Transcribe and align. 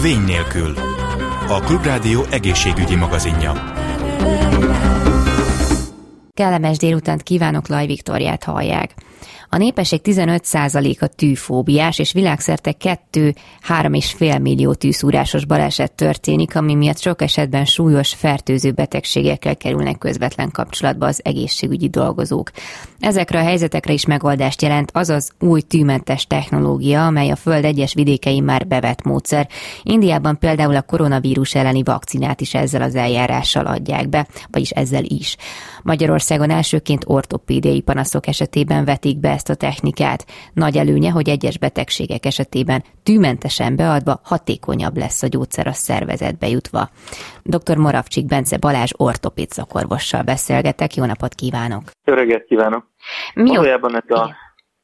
Vény 0.00 0.24
nélkül. 0.24 0.74
A 1.48 1.60
Klubrádió 1.60 2.22
egészségügyi 2.30 2.94
magazinja. 2.94 3.52
Kellemes 6.34 6.76
délutánt 6.76 7.22
kívánok, 7.22 7.68
Laj 7.68 7.86
Viktoriát 7.86 8.44
hallják. 8.44 8.94
A 9.54 9.58
népesség 9.58 10.00
15%-a 10.04 11.06
tűfóbiás, 11.06 11.98
és 11.98 12.12
világszerte 12.12 12.74
2-3,5 13.12 14.40
millió 14.40 14.74
tűszúrásos 14.74 15.44
baleset 15.44 15.92
történik, 15.92 16.56
ami 16.56 16.74
miatt 16.74 16.98
sok 16.98 17.22
esetben 17.22 17.64
súlyos 17.64 18.14
fertőző 18.14 18.70
betegségekkel 18.70 19.56
kerülnek 19.56 19.98
közvetlen 19.98 20.50
kapcsolatba 20.50 21.06
az 21.06 21.20
egészségügyi 21.24 21.88
dolgozók. 21.88 22.50
Ezekre 22.98 23.38
a 23.38 23.42
helyzetekre 23.42 23.92
is 23.92 24.06
megoldást 24.06 24.62
jelent 24.62 24.90
az 24.92 25.08
az 25.08 25.30
új 25.40 25.60
tűmentes 25.60 26.26
technológia, 26.26 27.06
amely 27.06 27.30
a 27.30 27.36
Föld 27.36 27.64
egyes 27.64 27.94
vidékein 27.94 28.42
már 28.42 28.66
bevett 28.66 29.02
módszer. 29.02 29.48
Indiában 29.82 30.38
például 30.38 30.76
a 30.76 30.82
koronavírus 30.82 31.54
elleni 31.54 31.82
vakcinát 31.82 32.40
is 32.40 32.54
ezzel 32.54 32.82
az 32.82 32.94
eljárással 32.94 33.66
adják 33.66 34.08
be, 34.08 34.26
vagyis 34.50 34.70
ezzel 34.70 35.04
is. 35.04 35.36
Magyarországon 35.82 36.50
elsőként 36.50 37.04
ortopédiai 37.06 37.80
panaszok 37.80 38.26
esetében 38.26 38.84
vetik 38.84 39.18
be 39.18 39.30
ezt 39.42 39.60
a 39.60 39.66
technikát. 39.66 40.26
Nagy 40.54 40.76
előnye, 40.76 41.10
hogy 41.10 41.28
egyes 41.28 41.58
betegségek 41.58 42.24
esetében 42.24 42.82
tűmentesen 43.02 43.76
beadva 43.76 44.20
hatékonyabb 44.22 44.96
lesz 44.96 45.22
a 45.22 45.26
gyógyszer 45.26 45.66
a 45.66 45.72
szervezetbe 45.72 46.46
jutva. 46.48 46.82
Dr. 47.42 47.76
Moravcsik 47.76 48.26
Bence 48.26 48.58
Balázs 48.58 48.92
ortopéd 48.96 49.50
szakorvossal 49.50 50.22
beszélgetek. 50.22 50.94
Jó 50.94 51.04
napot 51.04 51.34
kívánok! 51.34 51.82
Jó 52.04 52.14
reggelt 52.14 52.44
kívánok! 52.44 52.84
Mi 53.34 53.48
Valójában 53.48 53.94
ez 53.96 54.16
a 54.16 54.34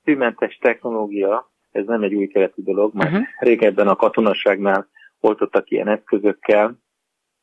tűmentes 0.04 0.58
technológia, 0.60 1.50
ez 1.70 1.84
nem 1.86 2.02
egy 2.02 2.14
új 2.14 2.26
keletű 2.26 2.62
dolog, 2.62 2.94
mert 2.94 3.10
uh-huh. 3.10 3.26
régebben 3.38 3.88
a 3.88 3.96
katonaságnál 3.96 4.88
oltottak 5.20 5.70
ilyen 5.70 5.88
eszközökkel, 5.88 6.78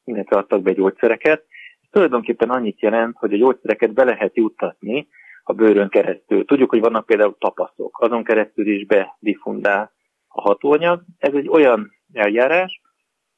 illetve 0.04 0.38
adtak 0.38 0.62
be 0.62 0.72
gyógyszereket. 0.72 1.40
Ez 1.82 1.90
tulajdonképpen 1.92 2.50
annyit 2.50 2.82
jelent, 2.82 3.16
hogy 3.18 3.34
a 3.34 3.38
gyógyszereket 3.38 3.94
be 3.94 4.04
lehet 4.04 4.36
juttatni 4.36 5.08
a 5.48 5.54
bőrön 5.54 5.90
keresztül. 5.90 6.46
Tudjuk, 6.46 6.70
hogy 6.70 6.80
vannak 6.80 7.06
például 7.06 7.36
tapaszok, 7.40 7.98
azon 8.00 8.24
keresztül 8.24 8.68
is 8.68 8.86
bedifundál 8.86 9.92
a 10.28 10.42
hatóanyag. 10.42 11.02
Ez 11.18 11.34
egy 11.34 11.48
olyan 11.48 11.92
eljárás, 12.14 12.82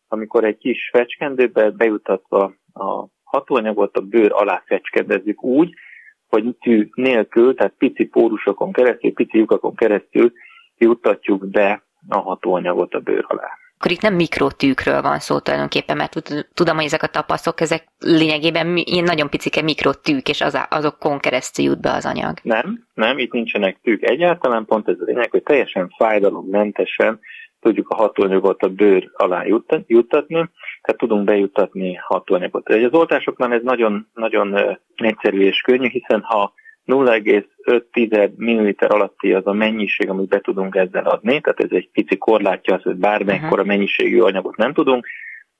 amikor 0.07 0.43
egy 0.43 0.57
kis 0.57 0.89
fecskendőbe 0.91 1.69
bejutatva 1.69 2.53
a 2.73 3.05
hatóanyagot 3.23 3.97
a 3.97 4.01
bőr 4.01 4.31
alá 4.31 4.63
fecskendezzük 4.65 5.43
úgy, 5.43 5.73
hogy 6.27 6.55
tű 6.59 6.89
nélkül, 6.93 7.55
tehát 7.55 7.73
pici 7.77 8.05
pórusokon 8.05 8.71
keresztül, 8.71 9.13
pici 9.13 9.37
lyukakon 9.37 9.75
keresztül 9.75 10.31
juttatjuk 10.77 11.47
be 11.47 11.83
a 12.07 12.17
hatóanyagot 12.17 12.93
a 12.93 12.99
bőr 12.99 13.25
alá 13.27 13.49
akkor 13.77 13.91
itt 13.91 14.01
nem 14.01 14.13
mikrotűkről 14.13 15.01
van 15.01 15.19
szó 15.19 15.39
tulajdonképpen, 15.39 15.97
mert 15.97 16.45
tudom, 16.53 16.75
hogy 16.75 16.85
ezek 16.85 17.03
a 17.03 17.07
tapaszok, 17.07 17.61
ezek 17.61 17.87
lényegében 17.99 18.77
ilyen 18.77 19.03
nagyon 19.03 19.29
picike 19.29 19.61
mikrotűk, 19.61 20.29
és 20.29 20.41
az, 20.41 20.59
azokon 20.69 21.19
keresztül 21.19 21.65
jut 21.65 21.81
be 21.81 21.91
az 21.91 22.05
anyag. 22.05 22.37
Nem, 22.41 22.87
nem, 22.93 23.17
itt 23.17 23.31
nincsenek 23.31 23.79
tűk 23.83 24.09
egyáltalán, 24.09 24.65
pont 24.65 24.87
ez 24.87 24.95
a 24.99 25.03
lényeg, 25.03 25.31
hogy 25.31 25.43
teljesen 25.43 25.93
fájdalommentesen 25.97 27.19
tudjuk 27.59 27.89
a 27.89 27.95
hatóanyagot 27.95 28.61
a 28.61 28.69
bőr 28.69 29.09
alá 29.13 29.43
juttatni, 29.87 30.35
tehát 30.81 30.97
tudunk 30.97 31.23
bejuttatni 31.23 31.93
hatóanyagot. 31.93 32.69
Az 32.69 32.93
oltásoknál 32.93 33.53
ez 33.53 33.63
nagyon, 33.63 34.07
nagyon 34.13 34.77
egyszerű 34.95 35.41
és 35.41 35.61
könnyű, 35.61 35.87
hiszen 35.87 36.21
ha 36.21 36.53
0,5 36.87 38.35
ml 38.35 38.85
alatti 38.85 39.33
az 39.33 39.47
a 39.47 39.53
mennyiség, 39.53 40.09
amit 40.09 40.27
be 40.27 40.39
tudunk 40.39 40.75
ezzel 40.75 41.05
adni, 41.05 41.41
tehát 41.41 41.63
ez 41.63 41.71
egy 41.71 41.89
pici 41.91 42.17
korlátja 42.17 42.75
az, 42.75 42.81
hogy 42.81 42.95
bármekkora 42.95 43.63
mennyiségű 43.63 44.19
anyagot 44.19 44.55
nem 44.55 44.73
tudunk, 44.73 45.07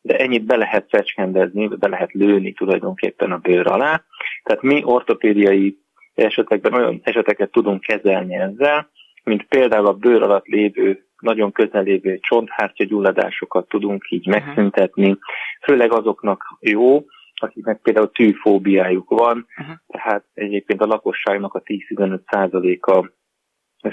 de 0.02 0.18
ennyit 0.18 0.46
be 0.46 0.56
lehet 0.56 0.86
fecskendezni, 0.90 1.68
be 1.68 1.88
lehet 1.88 2.12
lőni 2.12 2.54
tulajdonképpen 2.54 3.32
a 3.32 3.38
bőr 3.38 3.68
alá. 3.68 4.04
Tehát 4.44 4.62
mi 4.62 4.82
ortopédiai 4.84 5.78
esetekben 6.16 6.74
olyan 6.74 7.00
eseteket 7.04 7.52
tudunk 7.52 7.82
kezelni 7.82 8.36
ezzel, 8.36 8.90
mint 9.24 9.44
például 9.44 9.86
a 9.86 9.94
bőr 9.94 10.22
alatt 10.22 10.46
lévő, 10.46 11.06
nagyon 11.20 11.52
közel 11.52 11.84
lévő 11.84 12.20
csonthártya 12.22 12.84
gyulladásokat 12.84 13.68
tudunk 13.68 14.06
így 14.10 14.28
megszüntetni, 14.28 15.18
főleg 15.62 15.92
azoknak 15.92 16.58
jó, 16.60 17.06
akiknek 17.42 17.82
például 17.82 18.12
tűfóbiájuk 18.12 19.10
van, 19.10 19.48
uh-huh. 19.60 19.76
tehát 19.88 20.26
egyébként 20.34 20.82
a 20.82 20.86
lakosságnak 20.86 21.54
a 21.54 21.62
10-15 21.62 22.20
százaléka 22.32 23.12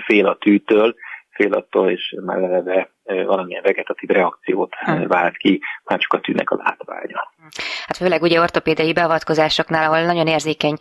fél 0.06 0.26
a 0.26 0.36
tűtől, 0.36 0.94
fél 1.30 1.52
attól, 1.52 1.90
és 1.90 2.16
már 2.24 2.42
eleve 2.42 2.94
valamilyen 3.04 3.62
vegetatív 3.62 4.08
reakciót 4.08 4.74
hmm. 4.74 5.06
vált 5.06 5.36
ki, 5.36 5.60
már 5.84 5.98
csak 5.98 6.12
a 6.12 6.20
tűnek 6.20 6.50
a 6.50 6.56
látványa. 6.56 7.32
Hát 7.86 7.96
főleg 7.96 8.22
ugye 8.22 8.40
ortopédei 8.40 8.92
beavatkozásoknál, 8.92 9.84
ahol 9.84 10.04
nagyon 10.04 10.26
érzékeny 10.26 10.76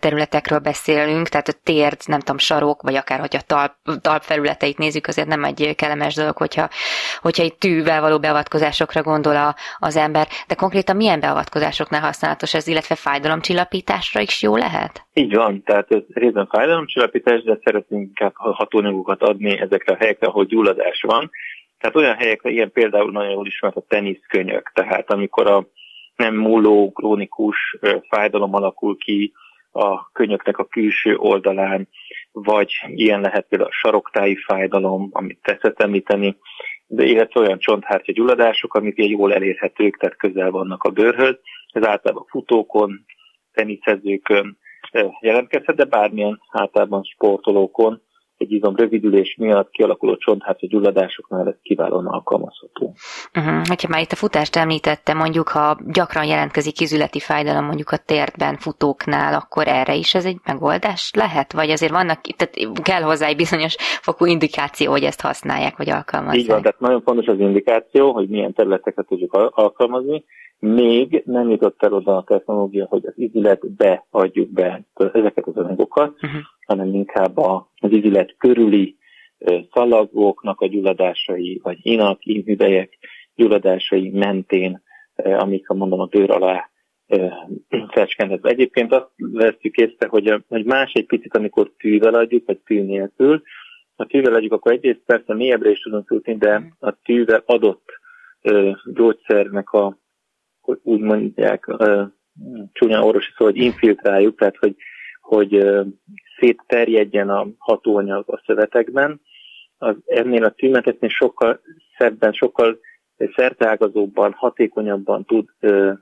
területekről 0.00 0.58
beszélünk, 0.58 1.28
tehát 1.28 1.48
a 1.48 1.60
térd, 1.62 1.96
nem 2.06 2.18
tudom, 2.18 2.38
sarok, 2.38 2.82
vagy 2.82 2.94
akár 2.94 3.18
hogy 3.18 3.36
a 3.36 3.40
talp, 3.46 3.72
talp 4.00 4.22
felületeit 4.22 4.78
nézzük, 4.78 5.06
azért 5.06 5.28
nem 5.28 5.44
egy 5.44 5.74
kellemes 5.76 6.14
dolog, 6.14 6.36
hogyha, 6.36 6.68
hogyha 7.20 7.42
egy 7.42 7.56
tűvel 7.56 8.00
való 8.00 8.18
beavatkozásokra 8.18 9.02
gondol 9.02 9.36
a, 9.36 9.54
az 9.78 9.96
ember, 9.96 10.26
de 10.46 10.54
konkrétan 10.54 10.96
milyen 10.96 11.20
beavatkozásoknál 11.20 12.00
használatos 12.00 12.54
ez, 12.54 12.66
illetve 12.66 12.94
fájdalomcsillapításra 12.94 14.20
is 14.20 14.42
jó 14.42 14.56
lehet? 14.56 15.06
Így 15.12 15.34
van, 15.34 15.62
tehát 15.62 15.90
ez 15.90 16.02
részben 16.14 16.46
fájdalomcsillapítás, 16.46 17.42
de 17.42 17.58
szeretnénk 17.64 18.06
inkább 18.06 18.32
hatóanyagokat 18.34 19.22
adni 19.22 19.58
ezekre 19.60 19.94
a 19.94 19.96
helyekre, 19.96 20.26
ahol 20.26 20.44
gyulladás 20.44 21.00
van, 21.06 21.30
tehát 21.78 21.96
olyan 21.96 22.16
helyekre, 22.16 22.50
ilyen 22.50 22.72
például 22.72 23.10
nagyon 23.10 23.30
jól 23.30 23.46
ismert 23.46 23.76
a 23.76 23.84
teniszkönyök, 23.88 24.70
tehát 24.74 25.10
amikor 25.10 25.46
a 25.46 25.66
nem 26.16 26.34
múló, 26.34 26.92
krónikus 26.92 27.76
fájdalom 28.08 28.54
alakul 28.54 28.96
ki 28.96 29.32
a 29.72 30.10
könyöknek 30.12 30.58
a 30.58 30.64
külső 30.64 31.16
oldalán, 31.16 31.88
vagy 32.32 32.72
ilyen 32.86 33.20
lehet 33.20 33.46
például 33.48 33.70
a 33.70 33.74
saroktáji 33.74 34.36
fájdalom, 34.36 35.08
amit 35.12 35.38
tetszett 35.42 35.80
említeni, 35.80 36.36
de 36.86 37.04
illetve 37.04 37.40
olyan 37.40 37.58
csonthártya 37.58 38.12
gyulladások, 38.12 38.74
amik 38.74 39.08
jól 39.08 39.34
elérhetők, 39.34 39.96
tehát 39.96 40.16
közel 40.16 40.50
vannak 40.50 40.82
a 40.82 40.90
bőrhöz. 40.90 41.38
Ez 41.72 41.84
általában 41.84 42.24
futókon, 42.28 43.04
teniszezőkön 43.52 44.58
jelentkezhet, 45.20 45.76
de 45.76 45.84
bármilyen 45.84 46.40
általában 46.50 47.02
sportolókon, 47.02 48.02
egy 48.38 48.52
izom 48.52 48.76
rövidülés 48.76 49.36
miatt 49.38 49.70
kialakuló 49.70 50.16
csonthártya 50.16 50.66
gyulladásoknál 50.66 51.48
ez 51.48 51.54
kiválóan 51.62 52.06
alkalmazható. 52.06 52.94
Uh-huh. 53.34 53.66
Hogyha 53.66 53.88
már 53.88 54.00
itt 54.00 54.12
a 54.12 54.16
futást 54.16 54.56
említette, 54.56 55.14
mondjuk 55.14 55.48
ha 55.48 55.78
gyakran 55.86 56.24
jelentkezik 56.24 56.74
kizületi 56.74 57.18
fájdalom 57.18 57.64
mondjuk 57.64 57.90
a 57.90 57.96
térdben 57.96 58.56
futóknál, 58.56 59.34
akkor 59.34 59.68
erre 59.68 59.94
is 59.94 60.14
ez 60.14 60.24
egy 60.24 60.38
megoldás 60.44 61.10
lehet? 61.14 61.52
Vagy 61.52 61.70
azért 61.70 61.92
vannak, 61.92 62.20
tehát 62.20 62.82
kell 62.82 63.02
hozzá 63.02 63.26
egy 63.26 63.36
bizonyos 63.36 63.76
fokú 63.78 64.24
indikáció, 64.24 64.90
hogy 64.90 65.02
ezt 65.02 65.20
használják, 65.20 65.76
vagy 65.76 65.90
alkalmazzák? 65.90 66.40
Így 66.40 66.46
van, 66.46 66.62
tehát 66.62 66.80
nagyon 66.80 67.02
fontos 67.02 67.26
az 67.26 67.38
indikáció, 67.40 68.12
hogy 68.12 68.28
milyen 68.28 68.52
területeket 68.52 69.06
tudjuk 69.06 69.32
alkalmazni. 69.50 70.24
Még 70.58 71.22
nem 71.24 71.50
jutott 71.50 71.82
el 71.82 71.92
oda 71.92 72.16
a 72.16 72.24
technológia, 72.24 72.86
hogy 72.86 73.06
az 73.06 73.12
izületbe 73.16 74.06
adjuk 74.10 74.50
be 74.50 74.84
ezeket 74.94 75.46
az 75.46 75.56
anyagokat, 75.56 76.10
uh-huh 76.10 76.40
hanem 76.68 76.94
inkább 76.94 77.36
az 77.36 77.90
izület 77.90 78.34
körüli 78.38 78.96
szalagoknak 79.72 80.60
a 80.60 80.66
gyulladásai, 80.66 81.60
vagy 81.62 81.78
inak, 81.82 82.26
inhüvelyek 82.26 82.98
gyulladásai 83.34 84.10
mentén, 84.10 84.82
amik, 85.14 85.68
mondom, 85.68 86.00
a 86.00 86.06
bőr 86.06 86.30
alá 86.30 86.70
fecskendezve. 87.88 88.48
Egyébként 88.48 88.92
azt 88.92 89.10
veszük 89.16 89.76
észre, 89.76 90.06
hogy, 90.08 90.44
hogy 90.48 90.64
más 90.64 90.92
egy 90.92 91.06
picit, 91.06 91.36
amikor 91.36 91.72
tűvel 91.78 92.14
adjuk, 92.14 92.46
vagy 92.46 92.58
tű 92.58 92.82
nélkül. 92.82 93.42
Ha 93.96 94.06
tűvel 94.06 94.34
adjuk, 94.34 94.52
akkor 94.52 94.72
egyrészt 94.72 95.02
persze 95.06 95.34
mélyebbre 95.34 95.70
is 95.70 95.80
tudunk 95.80 96.10
jutni, 96.10 96.36
de 96.36 96.62
a 96.78 96.90
tűvel 97.04 97.42
adott 97.46 97.84
gyógyszernek 98.94 99.70
a, 99.70 99.98
úgy 100.82 101.00
mondják, 101.00 101.66
csúnya 102.72 103.04
orvosi 103.04 103.30
szó, 103.36 103.44
hogy 103.44 103.56
infiltráljuk, 103.56 104.38
tehát 104.38 104.56
hogy, 104.56 104.76
hogy 105.20 105.66
szétterjedjen 106.38 107.30
a 107.30 107.46
hatóanyag 107.58 108.24
a 108.26 108.42
szövetekben, 108.46 109.20
az 109.78 109.96
ennél 110.06 110.44
a 110.44 110.50
tűmetetnél 110.50 111.10
sokkal 111.10 111.60
szebben, 111.98 112.32
sokkal 112.32 112.78
szerteágazóbban, 113.36 114.32
hatékonyabban 114.32 115.24
tud 115.24 115.48
ö, 115.60 115.92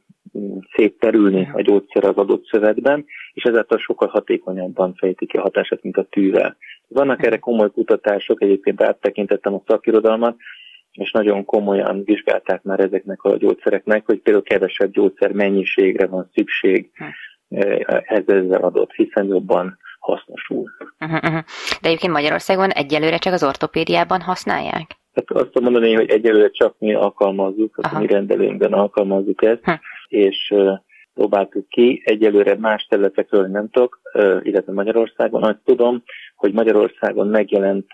szétterülni 0.75 1.51
a 1.53 1.61
gyógyszer 1.61 2.05
az 2.05 2.17
adott 2.17 2.47
szövetben, 2.47 3.05
és 3.33 3.43
ezáltal 3.43 3.79
sokkal 3.79 4.09
hatékonyabban 4.09 4.95
fejti 4.95 5.27
ki 5.27 5.37
a 5.37 5.41
hatását, 5.41 5.83
mint 5.83 5.97
a 5.97 6.07
tűvel. 6.11 6.57
Vannak 6.89 7.27
erre 7.27 7.39
komoly 7.39 7.71
kutatások, 7.71 8.43
egyébként 8.43 8.83
áttekintettem 8.83 9.55
a 9.55 9.63
szakirodalmat, 9.67 10.37
és 10.97 11.11
nagyon 11.11 11.45
komolyan 11.45 12.03
vizsgálták 12.05 12.63
már 12.63 12.81
ezeknek 12.81 13.23
a 13.23 13.37
gyógyszereknek, 13.37 14.07
hogy 14.07 14.21
például 14.21 14.45
kevesebb 14.45 14.91
gyógyszer 14.91 15.33
mennyiségre 15.33 16.07
van 16.07 16.31
szükség 16.35 16.91
hm. 16.95 17.05
ezzel 18.05 18.53
adott, 18.53 18.93
hiszen 18.93 19.27
jobban 19.27 19.79
hasznosul. 19.99 20.71
Uh-huh, 21.01 21.19
uh-huh. 21.23 21.43
De 21.81 21.89
egyébként 21.89 22.13
Magyarországon 22.13 22.71
egyelőre 22.71 23.19
csak 23.19 23.33
az 23.33 23.45
ortopédiában 23.45 24.21
használják? 24.21 24.97
Hát 25.15 25.31
azt 25.31 25.51
tudom 25.51 25.73
mondani, 25.73 25.95
hogy 25.95 26.11
egyelőre 26.11 26.51
csak 26.51 26.75
mi 26.79 26.95
alkalmazzuk, 26.95 27.79
tehát 27.83 28.01
mi 28.01 28.07
rendelőnkben 28.07 28.73
alkalmazzuk 28.73 29.43
ezt, 29.43 29.65
ha. 29.65 29.81
és 30.09 30.55
próbáltuk 31.15 31.69
ki. 31.69 32.03
Egyelőre 32.05 32.57
más 32.59 32.87
területekről 32.87 33.47
nem 33.47 33.69
tudok, 33.71 34.01
illetve 34.43 34.73
Magyarországon. 34.73 35.43
Azt 35.43 35.61
tudom, 35.65 36.03
hogy 36.37 36.53
Magyarországon 36.53 37.29
megjelent 37.29 37.87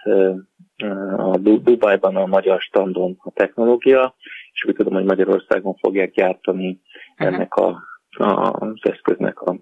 a 1.17 1.38
Dubajban 1.38 2.17
a 2.17 2.26
magyar 2.26 2.61
standon 2.61 3.17
a 3.19 3.31
technológia, 3.31 4.14
és 4.52 4.64
úgy 4.64 4.75
tudom, 4.75 4.93
hogy 4.93 5.05
Magyarországon 5.05 5.75
fogják 5.75 6.12
gyártani 6.12 6.81
ennek 7.17 7.55
a, 7.55 7.82
a, 8.11 8.52
az 8.52 8.79
eszköznek 8.82 9.40
a 9.40 9.56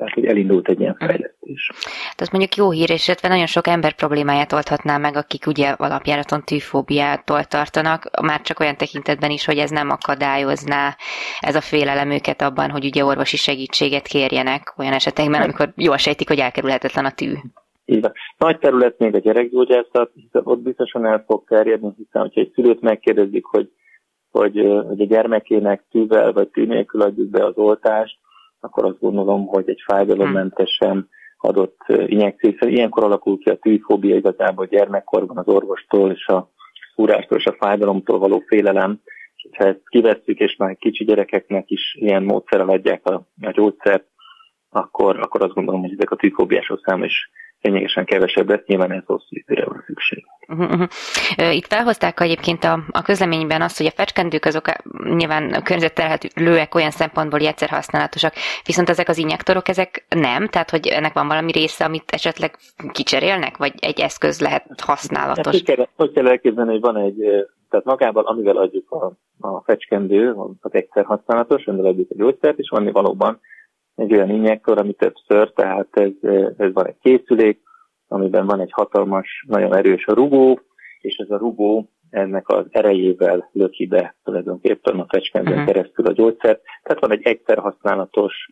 tehát, 0.00 0.14
hogy 0.14 0.26
elindult 0.26 0.68
egy 0.68 0.80
ilyen 0.80 0.96
fejlesztés. 0.98 1.70
Tehát 1.82 2.20
az 2.20 2.28
mondjuk 2.28 2.54
jó 2.54 2.70
hír, 2.70 2.90
és 2.90 3.06
illetve 3.06 3.28
nagyon 3.28 3.46
sok 3.46 3.66
ember 3.66 3.94
problémáját 3.94 4.52
oldhatná 4.52 4.96
meg, 4.96 5.16
akik 5.16 5.46
ugye 5.46 5.68
alapjáraton 5.68 6.44
tűfóbiától 6.44 7.44
tartanak, 7.44 8.20
már 8.22 8.40
csak 8.40 8.60
olyan 8.60 8.76
tekintetben 8.76 9.30
is, 9.30 9.44
hogy 9.44 9.58
ez 9.58 9.70
nem 9.70 9.90
akadályozná 9.90 10.96
ez 11.40 11.54
a 11.54 11.60
félelem 11.60 12.10
őket 12.10 12.42
abban, 12.42 12.70
hogy 12.70 12.84
ugye 12.84 13.04
orvosi 13.04 13.36
segítséget 13.36 14.06
kérjenek 14.06 14.74
olyan 14.78 14.92
esetekben, 14.92 15.42
amikor 15.42 15.72
jól 15.76 15.96
sejtik, 15.96 16.28
hogy 16.28 16.38
elkerülhetetlen 16.38 17.04
a 17.04 17.10
tű. 17.10 17.32
Így 17.90 18.00
van. 18.00 18.12
Nagy 18.38 18.58
terület 18.58 18.98
még 18.98 19.14
a 19.14 19.18
gyerekgyógyászat, 19.18 20.10
hiszen 20.14 20.42
ott 20.44 20.60
biztosan 20.60 21.06
el 21.06 21.24
fog 21.26 21.44
terjedni, 21.46 21.92
hiszen 21.96 22.22
hogyha 22.22 22.40
egy 22.40 22.52
szülőt 22.54 22.80
megkérdezik, 22.80 23.44
hogy, 23.44 23.70
hogy, 24.30 24.54
hogy 24.86 25.00
a 25.00 25.06
gyermekének 25.06 25.84
tűvel 25.90 26.32
vagy 26.32 26.48
tű 26.48 26.66
nélkül 26.66 27.00
adjuk 27.00 27.28
be 27.28 27.44
az 27.44 27.56
oltást, 27.56 28.18
akkor 28.60 28.84
azt 28.84 29.00
gondolom, 29.00 29.46
hogy 29.46 29.68
egy 29.68 29.82
fájdalommentesen 29.86 31.08
adott 31.38 31.78
injekció, 31.88 32.50
hiszen 32.50 32.68
ilyenkor 32.68 33.04
alakul 33.04 33.38
ki 33.38 33.50
a 33.50 33.58
tűfóbia 33.58 34.16
igazából 34.16 34.66
gyermekkorban 34.66 35.36
az 35.36 35.48
orvostól 35.48 36.10
és 36.10 36.26
a 36.26 36.50
szúrástól 36.94 37.38
és 37.38 37.44
a 37.44 37.56
fájdalomtól 37.58 38.18
való 38.18 38.42
félelem, 38.46 39.00
és 39.36 39.56
ha 39.56 39.64
ezt 39.64 39.88
kivesszük, 39.88 40.38
és 40.38 40.56
már 40.56 40.76
kicsi 40.76 41.04
gyerekeknek 41.04 41.70
is 41.70 41.96
ilyen 41.98 42.22
módszerrel 42.22 42.68
adják 42.68 43.06
a, 43.06 43.14
a 43.40 43.50
gyógyszert, 43.50 44.06
akkor, 44.70 45.18
akkor 45.20 45.42
azt 45.42 45.54
gondolom, 45.54 45.80
hogy 45.80 45.92
ezek 45.92 46.10
a 46.10 46.16
tűfóbiások 46.16 46.80
száma 46.84 47.04
is 47.04 47.30
lényegesen 47.60 48.04
kevesebb 48.04 48.48
lesz, 48.48 48.64
nyilván 48.66 48.92
ez 48.92 49.02
hosszú 49.06 49.26
időre 49.28 49.64
van 49.64 49.82
szükség. 49.86 50.24
Uh-huh, 50.48 50.70
uh-huh. 50.70 51.56
Itt 51.56 51.66
felhozták 51.66 52.20
egyébként 52.20 52.64
a, 52.64 52.78
a 52.90 53.02
közleményben 53.02 53.62
azt, 53.62 53.76
hogy 53.76 53.86
a 53.86 53.90
fecskendők 53.90 54.44
azok 54.44 54.66
nyilván 55.14 55.62
környezetterhelőek 55.62 56.74
olyan 56.74 56.90
szempontból, 56.90 57.40
egyszer 57.40 57.68
használatosak, 57.68 58.32
viszont 58.64 58.88
ezek 58.88 59.08
az 59.08 59.18
injektorok, 59.18 59.68
ezek 59.68 60.04
nem, 60.08 60.48
tehát 60.48 60.70
hogy 60.70 60.86
ennek 60.86 61.12
van 61.12 61.26
valami 61.26 61.52
része, 61.52 61.84
amit 61.84 62.10
esetleg 62.10 62.56
kicserélnek, 62.92 63.56
vagy 63.56 63.72
egy 63.80 64.00
eszköz 64.00 64.40
lehet 64.40 64.80
használatos? 64.82 65.44
Hát, 65.44 65.54
hogy, 65.54 65.62
kell, 65.64 65.86
hogy 65.96 66.12
kell 66.12 66.28
elképzelni, 66.28 66.70
hogy 66.70 66.80
van 66.80 66.96
egy, 66.96 67.16
tehát 67.70 67.86
magában, 67.86 68.24
amivel 68.24 68.56
adjuk 68.56 68.90
a, 68.90 69.12
a 69.40 69.62
fecskendő, 69.62 70.34
az 70.60 70.74
egyszer 70.74 71.04
használatos, 71.04 71.66
amivel 71.66 71.90
adjuk 71.90 72.10
a 72.10 72.14
gyógyszert, 72.16 72.58
és 72.58 72.68
van 72.68 72.92
valóban 72.92 73.40
egy 73.94 74.12
olyan 74.12 74.30
injektor, 74.30 74.78
ami 74.78 74.92
többször, 74.92 75.52
tehát 75.52 75.88
ez, 75.90 76.30
ez 76.56 76.72
van 76.72 76.86
egy 76.86 76.98
készülék, 77.00 77.60
amiben 78.08 78.46
van 78.46 78.60
egy 78.60 78.72
hatalmas, 78.72 79.44
nagyon 79.48 79.76
erős 79.76 80.06
a 80.06 80.14
rugó, 80.14 80.60
és 81.00 81.16
ez 81.16 81.30
a 81.30 81.38
rugó 81.38 81.90
ennek 82.10 82.48
az 82.48 82.66
erejével 82.70 83.50
löki 83.52 83.86
be 83.86 84.16
tulajdonképpen 84.24 84.98
a 84.98 85.06
fecskendőn 85.08 85.52
uh-huh. 85.52 85.72
keresztül 85.72 86.06
a 86.06 86.12
gyógyszert. 86.12 86.62
Tehát 86.82 87.00
van 87.00 87.12
egy 87.12 87.22
egyszer 87.22 87.58
használatos 87.58 88.50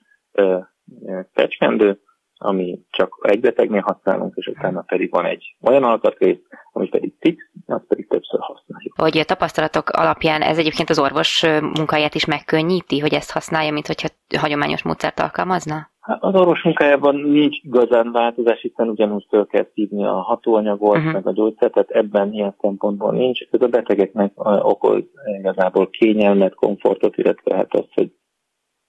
fecskendő, 1.33 2.01
ami 2.39 2.79
csak 2.91 3.19
egy 3.23 3.41
betegnél 3.41 3.81
használunk, 3.81 4.33
és 4.37 4.47
utána 4.47 4.81
pedig 4.81 5.11
van 5.11 5.25
egy 5.25 5.57
olyan 5.61 5.85
alkatrész, 5.85 6.39
ami 6.73 6.89
pedig 6.89 7.15
fix, 7.21 7.51
azt 7.67 7.85
pedig 7.89 8.09
többször 8.09 8.41
használjuk. 8.41 8.95
Hogy 8.97 9.19
a 9.19 9.25
tapasztalatok 9.25 9.89
alapján 9.89 10.43
ez 10.43 10.59
egyébként 10.59 10.91
az 10.91 10.99
orvos 10.99 11.47
munkáját 11.61 12.15
is 12.15 12.25
megkönnyíti, 12.25 12.99
hogy 12.99 13.15
ezt 13.15 13.33
használja, 13.33 13.73
mint 13.73 13.87
hogyha 13.87 14.09
hagyományos 14.39 14.83
módszert 14.83 15.21
alkalmazna? 15.21 15.91
Hát 16.09 16.23
az 16.23 16.35
orvos 16.35 16.63
munkájában 16.63 17.15
nincs 17.15 17.57
igazán 17.63 18.13
változás, 18.13 18.61
hiszen 18.61 18.89
ugyanúgy 18.89 19.27
föl 19.29 19.47
kell 19.47 19.67
szívni 19.75 20.05
a 20.05 20.13
hatóanyagot, 20.13 20.97
uh-huh. 20.97 21.13
meg 21.13 21.27
a 21.27 21.33
gyógyszert, 21.33 21.73
tehát 21.73 21.91
ebben 21.91 22.33
ilyen 22.33 22.55
szempontból 22.61 23.13
nincs. 23.13 23.41
Ez 23.51 23.63
a 23.63 23.67
betegeknek 23.67 24.33
okoz 24.63 25.03
igazából 25.39 25.89
kényelmet, 25.89 26.55
komfortot, 26.55 27.17
illetve 27.17 27.55
hát 27.55 27.75
az, 27.75 27.87
hogy, 27.95 28.13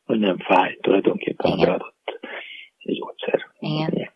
hogy 0.05 0.19
nem 0.19 0.37
fáj 0.37 0.77
tulajdonképpen 0.81 1.51
Igen. 1.51 1.81
Gyógyszer. 2.91 3.39
Igen. 3.59 4.09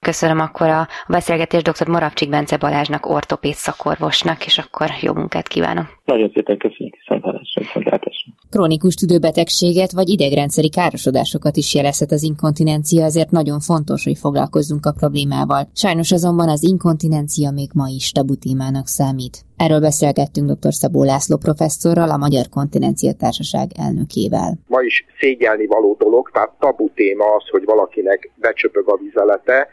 Köszönöm 0.00 0.38
akkor 0.38 0.68
a 0.68 0.88
beszélgetést 1.08 1.70
dr. 1.70 1.88
Moravcsik 1.88 2.28
Bence 2.28 2.56
Balázsnak, 2.56 3.06
ortopéd 3.06 3.54
szakorvosnak, 3.54 4.46
és 4.46 4.58
akkor 4.58 4.90
jó 5.00 5.12
munkát 5.12 5.48
kívánok. 5.48 5.86
Nagyon 6.04 6.30
szépen 6.34 6.58
köszönjük, 6.58 6.94
viszontlátásra, 6.94 7.60
viszontlátásra. 7.60 8.32
Krónikus 8.50 8.94
tüdőbetegséget 8.94 9.92
vagy 9.92 10.08
idegrendszeri 10.08 10.68
károsodásokat 10.68 11.56
is 11.56 11.74
jelezhet 11.74 12.12
az 12.12 12.22
inkontinencia, 12.22 13.04
ezért 13.04 13.30
nagyon 13.30 13.60
fontos, 13.60 14.04
hogy 14.04 14.18
foglalkozzunk 14.18 14.86
a 14.86 14.92
problémával. 14.92 15.68
Sajnos 15.74 16.12
azonban 16.12 16.48
az 16.48 16.62
inkontinencia 16.62 17.50
még 17.50 17.70
ma 17.74 17.88
is 17.88 18.12
tabu 18.12 18.36
témának 18.36 18.86
számít. 18.86 19.44
Erről 19.64 19.80
beszélgettünk 19.80 20.50
dr. 20.50 20.74
Szabó 20.82 21.04
László 21.04 21.36
professzorral, 21.36 22.10
a 22.10 22.22
Magyar 22.26 22.46
Kontinencia 22.56 23.12
Társaság 23.22 23.68
elnökével. 23.84 24.50
Ma 24.66 24.80
is 24.82 25.04
szégyelni 25.20 25.66
való 25.66 25.96
dolog, 25.98 26.30
tehát 26.32 26.52
tabu 26.58 26.90
téma 26.94 27.34
az, 27.34 27.48
hogy 27.48 27.64
valakinek 27.64 28.30
becsöpög 28.34 28.88
a 28.88 28.96
vizelete, 28.96 29.68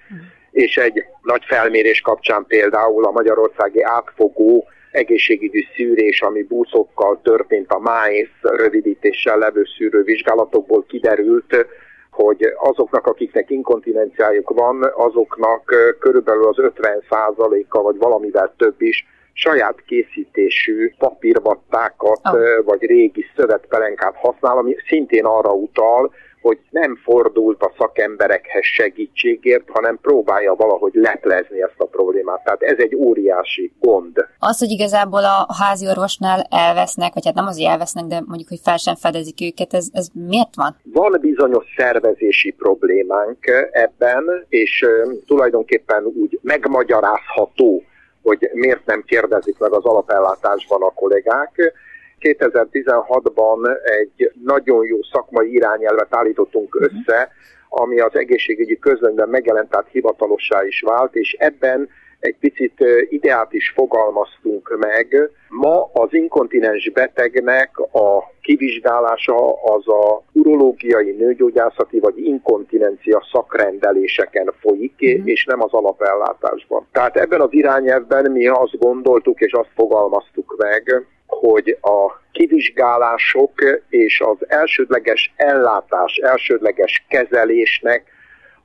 és 0.51 0.78
egy 0.78 1.04
nagy 1.22 1.44
felmérés 1.45 2.01
kapcsán 2.01 2.45
például 2.48 3.06
a 3.06 3.12
magyarországi 3.12 3.81
átfogó 3.84 4.66
egészségügyi 4.92 5.68
szűrés, 5.75 6.22
ami 6.22 6.44
buszokkal 6.44 7.19
történt 7.24 7.72
a 7.72 7.80
MÁESZ 7.80 8.38
rövidítéssel 8.42 9.38
levő 9.38 9.63
szűrővizsgálatokból 9.78 10.86
kiderült, 10.88 11.66
hogy 12.12 12.42
azoknak, 12.57 13.07
akiknek 13.07 13.50
inkontinenciájuk 13.50 14.50
van, 14.50 14.92
azoknak 14.95 15.63
körülbelül 16.00 16.48
az 16.48 16.57
50%-a 16.60 17.81
vagy 17.81 17.98
valamivel 17.98 18.54
több 18.57 18.81
is 18.81 19.06
saját 19.38 19.84
készítésű 19.86 20.94
papírvattákat 20.98 22.19
oh. 22.24 22.66
vagy 22.66 22.81
régi 22.81 23.25
szövetpelenkát 23.36 24.16
használ, 24.16 24.57
ami 24.57 24.75
szintén 24.88 25.25
arra 25.25 25.51
utal, 25.54 26.12
hogy 26.42 26.60
nem 26.69 26.95
fordult 27.04 27.62
a 27.62 27.74
szakemberekhez 27.78 28.63
segítségért, 28.63 29.69
hanem 29.69 30.00
próbálja 30.01 30.56
valahogy 30.56 30.94
leplezni 30.94 31.62
ezt 31.62 31.78
a 31.78 31.86
problémát. 31.86 32.44
Tehát 32.44 32.62
ez 32.62 32.78
egy 32.78 32.95
óriási 32.95 33.74
gond. 33.80 34.28
Az, 34.39 34.60
hogy 34.60 34.69
igazából 34.69 35.24
a 35.24 35.48
házi 35.60 35.88
orvosnál 35.88 36.48
elvesznek, 36.50 37.13
vagy 37.13 37.25
hát 37.25 37.33
nem 37.33 37.45
az, 37.45 37.57
hogy 37.57 37.66
elvesznek, 37.66 38.06
de 38.06 38.21
mondjuk, 38.26 38.50
hogy 38.50 38.59
fel 38.64 38.78
sem 38.78 38.95
fedezik 38.95 39.42
őket, 39.42 39.73
ez, 39.73 39.88
ez 39.94 40.07
miért 40.14 40.56
van? 40.56 40.76
Van 40.83 41.18
bizonyos 41.21 41.66
szervezési 41.78 42.52
problémánk 42.52 43.38
ebben, 43.71 44.45
és 44.50 44.85
tulajdonképpen 45.26 46.04
úgy 46.04 46.40
megmagyarázható, 46.42 47.83
hogy 48.28 48.50
miért 48.54 48.86
nem 48.86 49.04
kérdezik 49.06 49.57
meg 49.57 49.72
az 49.72 49.86
alapellátásban 49.86 50.81
a 50.81 50.94
kollégák. 50.94 51.74
2016-ban 52.19 53.78
egy 54.00 54.31
nagyon 54.44 54.86
jó 54.86 54.98
szakmai 55.12 55.54
irányelvet 55.54 56.16
állítottunk 56.16 56.74
mhm. 56.74 56.84
össze, 56.84 57.31
ami 57.69 58.00
az 58.00 58.16
egészségügyi 58.16 58.80
közlönyben 58.80 59.30
megjelent, 59.30 59.69
tehát 59.69 59.88
hivatalossá 59.92 60.66
is 60.66 60.81
vált, 60.81 61.16
és 61.16 61.36
ebben 61.40 61.90
egy 62.19 62.36
picit 62.40 62.83
ideát 63.09 63.54
is 63.54 63.69
fogalmaztunk 63.69 64.78
meg. 64.80 65.30
Ma 65.50 65.90
az 65.94 66.14
inkontinens 66.14 66.92
betegnek 66.92 67.80
a 67.80 68.31
kivizsgálása 68.42 69.64
az 69.64 69.88
a 69.88 70.24
urológiai, 70.31 71.12
nőgyógyászati 71.12 72.00
vagy 72.00 72.18
inkontinencia 72.18 73.28
szakrendeléseken 73.31 74.54
folyik, 74.59 74.94
mm. 75.06 75.26
és 75.26 75.45
nem 75.45 75.64
az 75.64 75.74
alapellátásban. 75.74 76.88
Tehát 76.92 77.18
ebben 77.18 77.42
az 77.42 77.54
irányelvben 77.54 78.31
mi 78.31 78.47
azt 78.47 78.78
gondoltuk 78.80 79.40
és 79.40 79.52
azt 79.52 79.71
fogalmaztuk 79.76 80.56
meg, 80.57 81.06
hogy 81.28 81.78
a 81.81 82.21
kivizsgálások 82.31 83.52
és 83.90 84.21
az 84.21 84.38
elsődleges 84.47 85.33
ellátás, 85.36 86.16
elsődleges 86.16 87.06
kezelésnek 87.09 88.04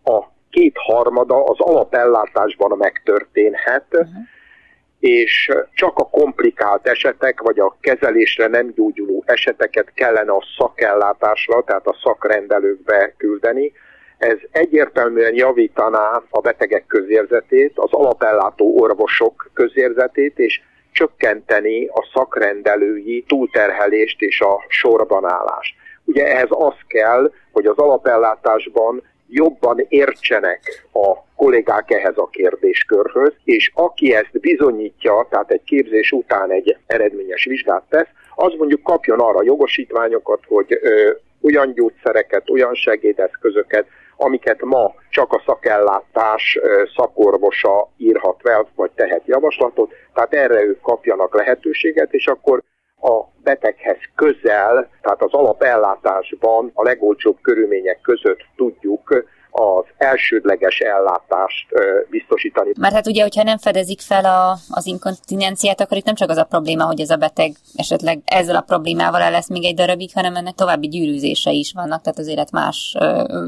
a 0.04 0.32
kétharmada 0.52 1.44
az 1.44 1.60
alapellátásban 1.60 2.78
megtörténhet, 2.78 3.86
uh-huh. 3.90 4.08
és 5.00 5.50
csak 5.74 5.98
a 5.98 6.08
komplikált 6.08 6.86
esetek, 6.86 7.40
vagy 7.40 7.58
a 7.58 7.76
kezelésre 7.80 8.46
nem 8.46 8.72
gyógyuló 8.72 9.22
eseteket 9.26 9.92
kellene 9.94 10.32
a 10.32 10.44
szakellátásra, 10.58 11.62
tehát 11.62 11.86
a 11.86 11.98
szakrendelőkbe 12.02 13.14
küldeni. 13.16 13.72
Ez 14.18 14.36
egyértelműen 14.50 15.34
javítaná 15.34 16.22
a 16.30 16.40
betegek 16.40 16.86
közérzetét, 16.86 17.72
az 17.74 17.92
alapellátó 17.92 18.80
orvosok 18.80 19.50
közérzetét, 19.54 20.38
és 20.38 20.60
csökkenteni 20.92 21.86
a 21.86 22.08
szakrendelői 22.14 23.24
túlterhelést 23.28 24.20
és 24.20 24.40
a 24.40 24.64
sorban 24.68 25.24
állást. 25.24 25.74
Ugye 26.04 26.26
ehhez 26.26 26.48
az 26.50 26.74
kell, 26.86 27.32
hogy 27.52 27.66
az 27.66 27.78
alapellátásban 27.78 29.02
jobban 29.32 29.84
értsenek 29.88 30.60
a 30.92 31.16
kollégák 31.36 31.90
ehhez 31.90 32.16
a 32.16 32.28
kérdéskörhöz, 32.32 33.32
és 33.44 33.70
aki 33.74 34.14
ezt 34.14 34.40
bizonyítja, 34.40 35.26
tehát 35.30 35.50
egy 35.50 35.62
képzés 35.64 36.12
után 36.12 36.50
egy 36.50 36.76
eredményes 36.86 37.44
vizsgát 37.44 37.82
tesz, 37.88 38.08
az 38.34 38.54
mondjuk 38.58 38.82
kapjon 38.82 39.20
arra 39.20 39.42
jogosítványokat, 39.42 40.40
hogy 40.46 40.78
ö, 40.80 41.10
olyan 41.42 41.72
gyógyszereket, 41.72 42.50
olyan 42.50 42.74
segédeszközöket, 42.74 43.86
amiket 44.16 44.62
ma 44.62 44.94
csak 45.10 45.32
a 45.32 45.42
szakellátás 45.46 46.58
szakorvosa 46.96 47.88
írhat 47.96 48.40
fel, 48.42 48.68
vagy 48.74 48.90
tehet 48.90 49.22
javaslatot, 49.24 49.92
tehát 50.14 50.34
erre 50.34 50.62
ők 50.62 50.80
kapjanak 50.80 51.34
lehetőséget, 51.34 52.12
és 52.12 52.26
akkor 52.26 52.62
a 53.02 53.28
beteghez 53.42 53.98
közel, 54.14 54.88
tehát 55.02 55.22
az 55.22 55.32
alapellátásban 55.32 56.70
a 56.74 56.82
legolcsóbb 56.82 57.36
körülmények 57.42 58.00
között 58.00 58.40
tudjuk 58.56 59.24
az 59.52 59.84
elsődleges 59.96 60.78
ellátást 60.78 61.66
biztosítani. 62.10 62.72
Mert 62.80 62.94
hát 62.94 63.06
ugye, 63.06 63.22
hogyha 63.22 63.42
nem 63.42 63.58
fedezik 63.58 64.00
fel 64.00 64.24
a, 64.24 64.50
az 64.70 64.86
inkontinenciát, 64.86 65.80
akkor 65.80 65.96
itt 65.96 66.04
nem 66.04 66.14
csak 66.14 66.30
az 66.30 66.36
a 66.36 66.44
probléma, 66.44 66.84
hogy 66.84 67.00
ez 67.00 67.10
a 67.10 67.16
beteg 67.16 67.52
esetleg 67.74 68.18
ezzel 68.24 68.56
a 68.56 68.64
problémával 68.66 69.20
el 69.20 69.30
lesz 69.30 69.48
még 69.48 69.64
egy 69.64 69.74
darabig, 69.74 70.10
hanem 70.14 70.34
ennek 70.34 70.54
további 70.54 70.88
gyűrűzése 70.88 71.50
is 71.50 71.72
vannak, 71.72 72.02
tehát 72.02 72.18
az 72.18 72.28
élet 72.28 72.50
más 72.50 72.96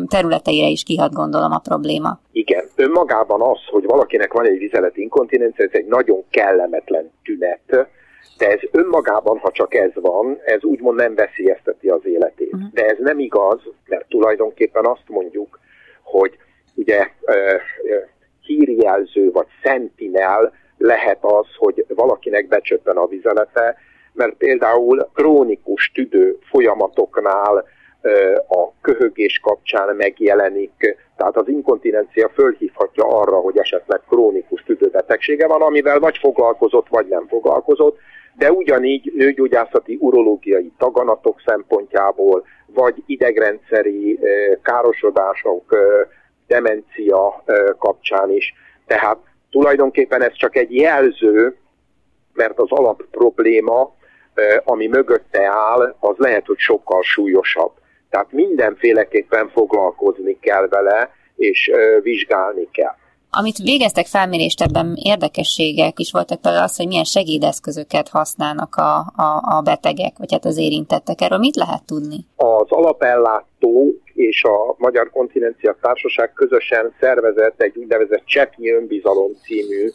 területeire 0.08 0.66
is 0.66 0.82
kihat 0.82 1.12
gondolom 1.12 1.52
a 1.52 1.58
probléma. 1.58 2.18
Igen, 2.32 2.64
önmagában 2.76 3.42
az, 3.42 3.58
hogy 3.70 3.84
valakinek 3.84 4.32
van 4.32 4.46
egy 4.46 4.58
vizelet 4.58 4.96
inkontinencia, 4.96 5.64
ez 5.64 5.70
egy 5.72 5.86
nagyon 5.86 6.24
kellemetlen 6.30 7.10
tünet, 7.22 7.88
de 8.38 8.46
ez 8.46 8.60
önmagában, 8.70 9.38
ha 9.38 9.50
csak 9.50 9.74
ez 9.74 9.90
van, 9.94 10.38
ez 10.44 10.64
úgymond 10.64 10.96
nem 10.98 11.14
veszélyezteti 11.14 11.88
az 11.88 12.06
életét. 12.06 12.52
Uh-huh. 12.52 12.70
De 12.72 12.86
ez 12.86 12.96
nem 12.98 13.18
igaz, 13.18 13.60
mert 13.86 14.08
tulajdonképpen 14.08 14.86
azt 14.86 15.08
mondjuk, 15.08 15.58
hogy 16.02 16.36
ugye 16.74 17.08
hírjelző 18.40 19.30
vagy 19.30 19.46
sentinel 19.62 20.52
lehet 20.78 21.18
az, 21.20 21.46
hogy 21.56 21.84
valakinek 21.88 22.48
becsöppen 22.48 22.96
a 22.96 23.06
vizelete, 23.06 23.76
mert 24.12 24.34
például 24.34 25.10
krónikus 25.14 25.90
tüdő 25.94 26.38
folyamatoknál 26.50 27.64
a 28.48 28.80
köhögés 28.80 29.40
kapcsán 29.42 29.96
megjelenik, 29.96 30.96
tehát 31.16 31.36
az 31.36 31.48
inkontinencia 31.48 32.28
fölhívhatja 32.28 33.04
arra, 33.04 33.36
hogy 33.36 33.58
esetleg 33.58 34.00
krónikus 34.08 34.62
tüdőbetegsége 34.62 35.46
van, 35.46 35.62
amivel 35.62 35.98
vagy 35.98 36.18
foglalkozott, 36.18 36.88
vagy 36.88 37.06
nem 37.06 37.26
foglalkozott, 37.28 37.98
de 38.36 38.52
ugyanígy 38.52 39.12
nőgyógyászati 39.16 39.98
urológiai 40.00 40.72
taganatok 40.78 41.42
szempontjából, 41.46 42.44
vagy 42.66 43.02
idegrendszeri 43.06 44.18
károsodások, 44.62 45.76
demencia 46.46 47.44
kapcsán 47.78 48.30
is. 48.30 48.54
Tehát 48.86 49.18
tulajdonképpen 49.50 50.22
ez 50.22 50.32
csak 50.32 50.56
egy 50.56 50.74
jelző, 50.74 51.56
mert 52.32 52.58
az 52.58 52.70
alap 52.70 53.02
probléma, 53.10 53.94
ami 54.64 54.86
mögötte 54.86 55.42
áll, 55.42 55.96
az 56.00 56.16
lehet, 56.16 56.46
hogy 56.46 56.58
sokkal 56.58 57.02
súlyosabb. 57.02 57.72
Tehát 58.14 58.32
mindenféleképpen 58.32 59.48
foglalkozni 59.48 60.38
kell 60.40 60.68
vele, 60.68 61.10
és 61.36 61.70
vizsgálni 62.02 62.68
kell. 62.72 62.94
Amit 63.30 63.56
végeztek 63.56 64.06
felmérést, 64.06 64.62
ebben 64.62 64.96
érdekességek 65.02 65.98
is 65.98 66.12
voltak 66.12 66.40
például 66.40 66.64
az, 66.64 66.76
hogy 66.76 66.86
milyen 66.86 67.04
segédeszközöket 67.04 68.08
használnak 68.08 68.74
a, 68.74 68.96
a, 68.96 69.56
a 69.56 69.60
betegek, 69.64 70.18
vagy 70.18 70.32
hát 70.32 70.44
az 70.44 70.58
érintettek. 70.58 71.20
Erről 71.20 71.38
mit 71.38 71.56
lehet 71.56 71.86
tudni? 71.86 72.16
Az 72.36 72.66
alapellátó 72.68 73.94
és 74.14 74.44
a 74.44 74.74
Magyar 74.78 75.10
Kontinencia 75.10 75.76
Társaság 75.80 76.32
közösen 76.32 76.92
szervezett 77.00 77.60
egy 77.60 77.76
úgynevezett 77.76 78.24
Cseppnyi 78.24 78.70
Önbizalom 78.70 79.32
című 79.42 79.90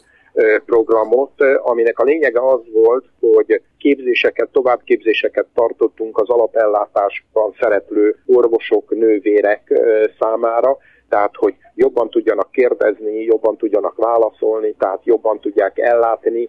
programot, 0.64 1.40
aminek 1.62 1.98
a 1.98 2.04
lényege 2.04 2.40
az 2.40 2.60
volt, 2.72 3.04
hogy 3.20 3.62
képzéseket, 3.78 4.48
továbbképzéseket 4.52 5.46
tartottunk 5.54 6.18
az 6.18 6.28
alapellátásban 6.28 7.54
szereplő 7.60 8.16
orvosok, 8.26 8.90
nővérek 8.90 9.72
számára, 10.18 10.76
tehát 11.08 11.36
hogy 11.36 11.54
jobban 11.74 12.10
tudjanak 12.10 12.50
kérdezni, 12.50 13.24
jobban 13.24 13.56
tudjanak 13.56 13.96
válaszolni, 13.96 14.74
tehát 14.78 15.00
jobban 15.04 15.40
tudják 15.40 15.78
ellátni 15.78 16.48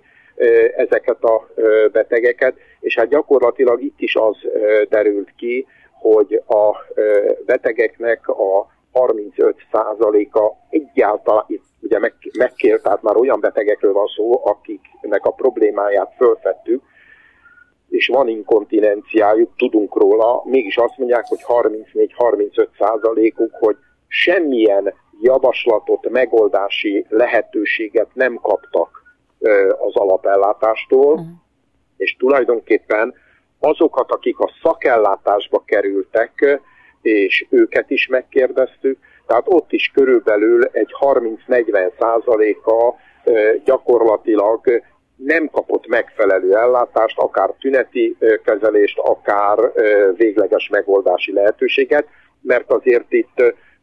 ezeket 0.76 1.24
a 1.24 1.48
betegeket, 1.92 2.56
és 2.80 2.96
hát 2.98 3.08
gyakorlatilag 3.08 3.82
itt 3.84 4.00
is 4.00 4.16
az 4.16 4.36
derült 4.90 5.34
ki, 5.38 5.66
hogy 6.00 6.42
a 6.48 6.76
betegeknek 7.46 8.28
a 8.28 8.68
35%-a 8.94 10.54
egyáltalán, 10.70 11.44
itt 11.48 11.64
ugye 11.82 12.00
meg, 12.00 12.14
megkért, 12.38 12.84
tehát 12.84 13.02
már 13.02 13.16
olyan 13.16 13.40
betegekről 13.40 13.94
van 13.94 14.08
szó, 14.08 14.46
akiknek 14.46 15.26
a 15.26 15.32
problémáját 15.32 16.14
fölfettük, 16.18 16.84
és 17.90 18.08
van 18.08 18.28
inkontinenciájuk, 18.28 19.56
tudunk 19.58 19.96
róla, 19.96 20.42
mégis 20.46 20.78
azt 20.78 20.98
mondják, 20.98 21.26
hogy 21.26 21.40
34-35 21.48 22.68
százalékuk, 22.78 23.52
hogy 23.60 23.76
semmilyen 24.08 24.94
javaslatot, 25.22 26.10
megoldási 26.10 27.06
lehetőséget 27.10 28.08
nem 28.14 28.36
kaptak 28.36 29.04
az 29.80 29.96
alapellátástól, 29.96 31.14
uh-huh. 31.14 31.28
és 31.98 32.16
tulajdonképpen 32.16 33.14
azokat, 33.60 34.12
akik 34.12 34.40
a 34.40 34.52
szakellátásba 34.62 35.64
kerültek, 35.66 36.60
és 37.02 37.46
őket 37.50 37.90
is 37.90 38.08
megkérdeztük, 38.08 38.98
tehát 39.32 39.48
ott 39.48 39.72
is 39.72 39.92
körülbelül 39.94 40.64
egy 40.72 40.90
30-40 41.00 41.92
százaléka 42.00 42.96
gyakorlatilag 43.64 44.82
nem 45.16 45.50
kapott 45.52 45.88
megfelelő 45.88 46.56
ellátást, 46.56 47.18
akár 47.18 47.50
tüneti 47.60 48.18
kezelést, 48.44 48.98
akár 48.98 49.58
végleges 50.16 50.70
megoldási 50.70 51.34
lehetőséget, 51.34 52.08
mert 52.42 52.72
azért 52.72 53.06
itt 53.14 53.36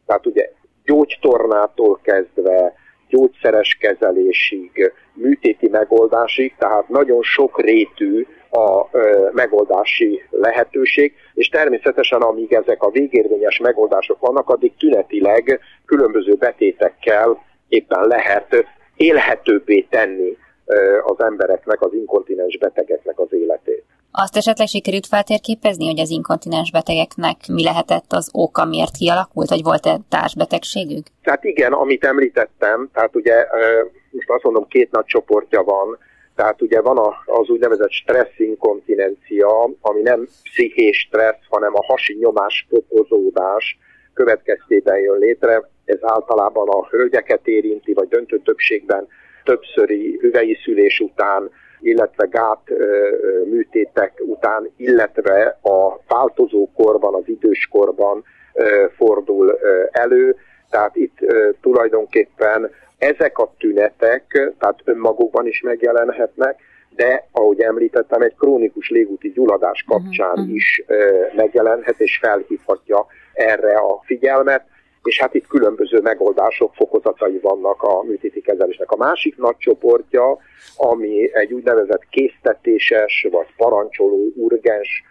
tehát 0.06 0.26
ugye 0.26 0.50
gyógytornától 0.84 2.00
kezdve 2.02 2.74
gyógyszeres 3.08 3.76
kezelésig, 3.80 4.92
műtéti 5.12 5.68
megoldásig, 5.68 6.54
tehát 6.58 6.88
nagyon 6.88 7.22
sok 7.22 7.60
rétű 7.60 8.26
a 8.50 8.88
ö, 8.92 9.28
megoldási 9.32 10.22
lehetőség, 10.30 11.14
és 11.34 11.48
természetesen 11.48 12.20
amíg 12.20 12.52
ezek 12.52 12.82
a 12.82 12.90
végérvényes 12.90 13.58
megoldások 13.58 14.20
vannak, 14.20 14.48
addig 14.48 14.76
tünetileg 14.76 15.60
különböző 15.86 16.34
betétekkel 16.34 17.42
éppen 17.68 18.06
lehet 18.06 18.64
élhetőbbé 18.96 19.86
tenni 19.90 20.36
ö, 20.66 20.98
az 21.04 21.20
embereknek, 21.20 21.80
az 21.82 21.92
inkontinens 21.92 22.58
betegeknek 22.58 23.18
az 23.18 23.32
életét. 23.32 23.84
Azt 24.10 24.36
esetleg 24.36 24.66
sikerült 24.66 25.06
feltérképezni, 25.06 25.86
hogy 25.86 26.00
az 26.00 26.10
inkontinens 26.10 26.70
betegeknek 26.70 27.36
mi 27.48 27.62
lehetett 27.62 28.12
az 28.12 28.30
oka, 28.32 28.64
miért 28.64 28.96
kialakult, 28.96 29.48
vagy 29.48 29.62
volt-e 29.62 30.00
társbetegségük? 30.08 31.06
Tehát 31.22 31.44
igen, 31.44 31.72
amit 31.72 32.04
említettem, 32.04 32.88
tehát 32.92 33.16
ugye 33.16 33.46
most 34.10 34.30
azt 34.30 34.42
mondom, 34.42 34.66
két 34.68 34.90
nagy 34.90 35.04
csoportja 35.04 35.62
van, 35.62 35.98
tehát 36.38 36.62
ugye 36.62 36.80
van 36.80 36.98
az 37.24 37.48
úgynevezett 37.48 37.90
stresszinkontinencia, 37.90 39.70
ami 39.80 40.02
nem 40.02 40.28
pszichés 40.42 40.98
stressz, 40.98 41.46
hanem 41.48 41.74
a 41.74 41.84
hasi 41.84 42.16
nyomás 42.20 42.66
fokozódás 42.70 43.78
következtében 44.14 44.98
jön 44.98 45.18
létre. 45.18 45.68
Ez 45.84 45.98
általában 46.00 46.68
a 46.68 46.86
hölgyeket 46.88 47.46
érinti, 47.46 47.92
vagy 47.92 48.08
döntő 48.08 48.38
többségben 48.38 49.06
többszöri 49.44 50.18
hüvei 50.20 50.58
szülés 50.64 51.00
után 51.00 51.50
illetve 51.80 52.26
gát 52.26 52.62
műtétek 53.44 54.12
után, 54.18 54.70
illetve 54.76 55.58
a 55.62 56.00
változó 56.08 56.68
korban, 56.74 57.14
az 57.14 57.28
időskorban 57.28 58.24
fordul 58.96 59.58
elő. 59.90 60.36
Tehát 60.70 60.96
itt 60.96 61.16
tulajdonképpen 61.60 62.70
ezek 62.98 63.38
a 63.38 63.52
tünetek, 63.58 64.52
tehát 64.58 64.80
önmagukban 64.84 65.46
is 65.46 65.60
megjelenhetnek, 65.60 66.60
de 66.90 67.26
ahogy 67.32 67.60
említettem, 67.60 68.22
egy 68.22 68.34
krónikus 68.38 68.90
légúti 68.90 69.32
gyulladás 69.32 69.84
kapcsán 69.88 70.32
uh-huh. 70.32 70.54
is 70.54 70.82
megjelenhet 71.36 72.00
és 72.00 72.18
felhívhatja 72.18 73.06
erre 73.32 73.76
a 73.76 74.02
figyelmet 74.04 74.64
és 75.02 75.20
hát 75.20 75.34
itt 75.34 75.46
különböző 75.46 76.00
megoldások, 76.00 76.74
fokozatai 76.74 77.38
vannak 77.42 77.82
a 77.82 78.02
műtéti 78.02 78.40
kezelésnek. 78.40 78.90
A 78.90 78.96
másik 78.96 79.36
nagy 79.36 79.56
csoportja, 79.58 80.38
ami 80.76 81.30
egy 81.32 81.52
úgynevezett 81.52 82.08
késztetéses 82.10 83.26
vagy 83.30 83.46
parancsoló 83.56 84.32
urgens 84.34 85.02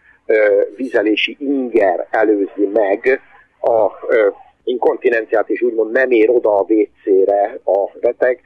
vizelési 0.75 1.38
inger 1.39 2.08
előzi 2.10 2.65
meg 2.74 3.22
a 3.62 3.91
inkontinenciát, 4.68 5.50
és 5.50 5.62
úgymond 5.62 5.92
nem 5.92 6.12
ér 6.12 6.30
oda 6.30 6.58
a 6.58 6.66
WC-re 6.70 7.60
a 7.64 7.98
beteg. 8.00 8.42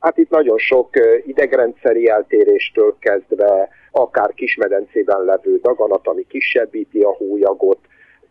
Hát 0.00 0.18
itt 0.18 0.30
nagyon 0.30 0.58
sok 0.58 0.88
idegrendszeri 1.26 2.08
eltéréstől 2.08 2.96
kezdve, 2.98 3.68
akár 3.90 4.34
kismedencében 4.34 5.24
levő 5.24 5.58
daganat, 5.62 6.06
ami 6.06 6.26
kisebbíti 6.28 7.00
a 7.00 7.14
hólyagot, 7.14 7.78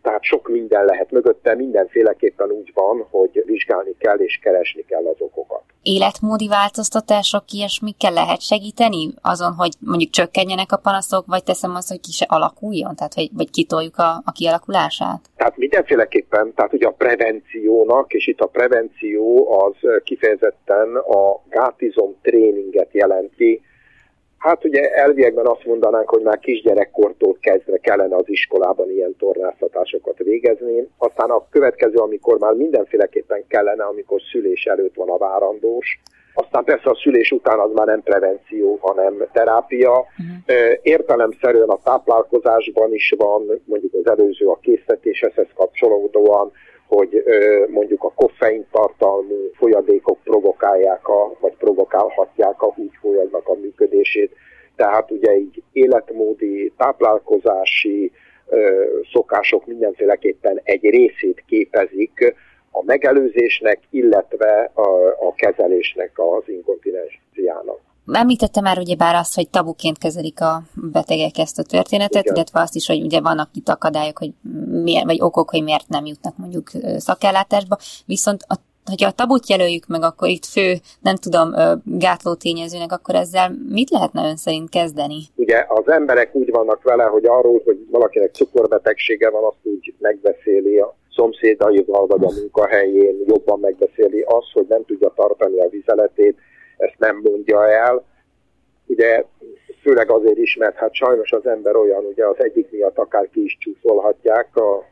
tehát 0.02 0.22
sok 0.22 0.48
minden 0.48 0.84
lehet 0.84 1.10
mögötte, 1.10 1.54
mindenféleképpen 1.54 2.50
úgy 2.50 2.70
van, 2.74 3.06
hogy 3.10 3.42
vizsgálni 3.46 3.94
kell 3.98 4.16
és 4.16 4.38
keresni 4.42 4.84
kell 4.84 5.06
az 5.06 5.16
okokat. 5.18 5.62
Életmódi 5.82 6.48
változtatások, 6.48 7.44
ilyesmikkel 7.50 8.12
lehet 8.12 8.40
segíteni 8.40 9.14
azon, 9.22 9.52
hogy 9.52 9.72
mondjuk 9.78 10.10
csökkenjenek 10.10 10.72
a 10.72 10.76
panaszok, 10.76 11.26
vagy 11.26 11.44
teszem 11.44 11.74
azt, 11.74 11.88
hogy 11.88 12.00
ki 12.00 12.10
se 12.10 12.26
alakuljon, 12.28 12.94
tehát 12.96 13.14
hogy, 13.14 13.30
vagy 13.32 13.50
kitoljuk 13.50 13.98
a, 13.98 14.22
a 14.24 14.32
kialakulását? 14.32 15.20
Tehát 15.36 15.56
mindenféleképpen, 15.56 16.54
tehát 16.54 16.72
ugye 16.72 16.86
a 16.86 16.90
prevenciónak, 16.90 18.12
és 18.12 18.26
itt 18.26 18.40
a 18.40 18.46
prevenció 18.46 19.52
az 19.60 20.02
kifejezetten 20.04 20.96
a 20.96 21.42
gátizom 21.48 22.16
tréninget 22.22 22.88
jelenti, 22.92 23.62
Hát 24.42 24.64
ugye 24.64 24.90
elviekben 24.90 25.46
azt 25.46 25.64
mondanánk, 25.64 26.08
hogy 26.08 26.22
már 26.22 26.38
kisgyerekkortól 26.38 27.36
kezdve 27.40 27.78
kellene 27.78 28.16
az 28.16 28.28
iskolában 28.28 28.90
ilyen 28.90 29.16
tornáztatásokat 29.18 30.18
végezni. 30.18 30.88
Aztán 30.98 31.30
a 31.30 31.46
következő, 31.50 31.96
amikor 31.96 32.38
már 32.38 32.52
mindenféleképpen 32.52 33.44
kellene, 33.48 33.84
amikor 33.84 34.20
szülés 34.32 34.64
előtt 34.64 34.94
van 34.94 35.08
a 35.08 35.18
várandós, 35.18 36.00
aztán 36.34 36.64
persze 36.64 36.90
a 36.90 36.98
szülés 37.02 37.30
után 37.30 37.58
az 37.58 37.70
már 37.72 37.86
nem 37.86 38.02
prevenció, 38.02 38.78
hanem 38.80 39.26
terápia. 39.32 39.90
Uh-huh. 39.90 40.78
Értelemszerűen 40.82 41.68
a 41.68 41.82
táplálkozásban 41.84 42.94
is 42.94 43.14
van, 43.16 43.62
mondjuk 43.64 43.94
az 43.94 44.10
előző 44.10 44.46
a 44.46 44.58
készítéshez 44.62 45.46
kapcsolódóan, 45.54 46.52
hogy 46.86 47.24
mondjuk 47.68 48.04
a 48.04 48.12
koffein 48.14 48.66
tartalmú 48.70 49.50
folyadékok 49.54 50.18
provokálják, 50.24 51.08
a, 51.08 51.36
vagy 51.40 51.52
provokálhatják 51.58 52.62
a 52.62 52.72
húgyfolyagnak 52.72 53.31
a 53.31 53.31
működését. 54.02 54.36
Tehát 54.76 55.10
ugye 55.10 55.36
így 55.36 55.62
életmódi, 55.72 56.72
táplálkozási 56.76 58.12
szokások 59.12 59.66
mindenféleképpen 59.66 60.60
egy 60.62 60.82
részét 60.82 61.42
képezik 61.46 62.34
a 62.70 62.84
megelőzésnek, 62.84 63.78
illetve 63.90 64.70
a, 64.74 64.88
a 65.28 65.34
kezelésnek 65.34 66.10
az 66.14 66.42
inkontinenciának. 66.46 67.80
Említette 68.12 68.60
már 68.60 68.78
ugyebár 68.78 69.14
azt, 69.14 69.34
hogy 69.34 69.48
tabuként 69.48 69.98
kezelik 69.98 70.40
a 70.40 70.62
betegek 70.74 71.38
ezt 71.38 71.58
a 71.58 71.62
történetet, 71.62 72.22
Igen. 72.22 72.34
illetve 72.34 72.60
azt 72.60 72.74
is, 72.74 72.86
hogy 72.86 73.02
ugye 73.02 73.20
vannak 73.20 73.48
itt 73.54 73.68
akadályok, 73.68 74.18
hogy 74.18 74.30
miért, 74.82 75.04
vagy 75.04 75.20
okok, 75.20 75.50
hogy 75.50 75.62
miért 75.62 75.88
nem 75.88 76.06
jutnak 76.06 76.36
mondjuk 76.36 76.70
szakellátásba, 76.96 77.78
viszont 78.06 78.42
a 78.48 78.54
hogyha 78.84 79.08
a 79.08 79.12
tabut 79.12 79.48
jelöljük 79.48 79.86
meg, 79.86 80.02
akkor 80.02 80.28
itt 80.28 80.44
fő, 80.44 80.74
nem 81.00 81.16
tudom, 81.16 81.54
gátló 81.84 82.34
tényezőnek, 82.34 82.92
akkor 82.92 83.14
ezzel 83.14 83.52
mit 83.68 83.90
lehetne 83.90 84.28
ön 84.28 84.36
szerint 84.36 84.68
kezdeni? 84.68 85.20
Ugye 85.34 85.64
az 85.68 85.88
emberek 85.88 86.34
úgy 86.34 86.50
vannak 86.50 86.82
vele, 86.82 87.04
hogy 87.04 87.24
arról, 87.26 87.60
hogy 87.64 87.78
valakinek 87.90 88.34
cukorbetegsége 88.34 89.30
van, 89.30 89.44
azt 89.44 89.56
úgy 89.62 89.94
megbeszéli 89.98 90.78
a 90.78 90.96
szomszédaival 91.14 92.06
vagy 92.06 92.24
a 92.24 92.32
munkahelyén, 92.32 93.16
jobban 93.26 93.60
megbeszéli 93.60 94.20
azt, 94.20 94.52
hogy 94.52 94.66
nem 94.68 94.84
tudja 94.84 95.12
tartani 95.16 95.60
a 95.60 95.68
vizeletét, 95.68 96.36
ezt 96.76 96.98
nem 96.98 97.20
mondja 97.22 97.68
el. 97.68 98.04
Ugye 98.86 99.24
főleg 99.82 100.10
azért 100.10 100.38
is, 100.38 100.56
mert 100.56 100.76
hát 100.76 100.94
sajnos 100.94 101.32
az 101.32 101.46
ember 101.46 101.76
olyan, 101.76 102.04
ugye 102.04 102.26
az 102.26 102.36
egyik 102.38 102.70
miatt 102.70 102.98
akár 102.98 103.28
ki 103.32 103.42
is 103.44 103.56
csúfolhatják, 103.60 104.56
a, 104.56 104.84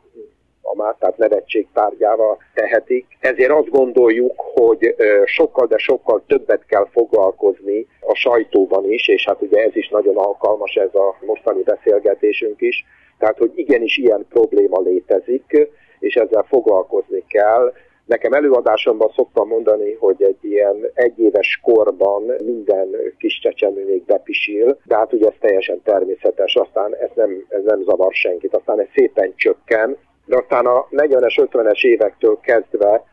a 0.72 0.76
már, 0.76 0.94
tehát 0.98 1.16
nevetség 1.16 1.66
tárgyával 1.72 2.38
tehetik. 2.54 3.06
Ezért 3.20 3.50
azt 3.50 3.70
gondoljuk, 3.70 4.32
hogy 4.54 4.94
sokkal, 5.24 5.66
de 5.66 5.78
sokkal 5.78 6.22
többet 6.26 6.66
kell 6.66 6.88
foglalkozni 6.92 7.86
a 8.00 8.14
sajtóban 8.14 8.92
is, 8.92 9.08
és 9.08 9.24
hát 9.26 9.42
ugye 9.42 9.62
ez 9.62 9.76
is 9.76 9.88
nagyon 9.88 10.16
alkalmas, 10.16 10.74
ez 10.74 10.94
a 10.94 11.16
mostani 11.26 11.62
beszélgetésünk 11.62 12.60
is, 12.60 12.84
tehát 13.18 13.38
hogy 13.38 13.52
igenis 13.54 13.96
ilyen 13.96 14.26
probléma 14.28 14.80
létezik, 14.80 15.68
és 15.98 16.14
ezzel 16.14 16.46
foglalkozni 16.48 17.24
kell, 17.28 17.72
Nekem 18.10 18.32
előadásomban 18.32 19.12
szoktam 19.14 19.48
mondani, 19.48 19.92
hogy 19.92 20.22
egy 20.22 20.38
ilyen 20.40 20.90
egyéves 20.94 21.60
korban 21.62 22.22
minden 22.44 22.88
kis 23.18 23.38
csecsemő 23.40 23.84
még 23.84 24.04
bepisil, 24.04 24.78
de 24.84 24.96
hát 24.96 25.12
ugye 25.12 25.26
ez 25.26 25.34
teljesen 25.40 25.82
természetes, 25.82 26.54
aztán 26.54 26.96
ez 26.96 27.10
nem, 27.14 27.46
ez 27.48 27.62
nem 27.64 27.82
zavar 27.82 28.12
senkit, 28.12 28.54
aztán 28.54 28.80
ez 28.80 28.86
szépen 28.94 29.32
csökken, 29.36 29.96
de 30.30 30.36
aztán 30.36 30.66
a 30.66 30.86
40-es, 30.90 31.48
50-es 31.50 31.84
évektől 31.84 32.38
kezdve 32.42 33.04